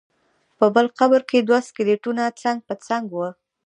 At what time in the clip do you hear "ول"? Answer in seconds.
3.11-3.31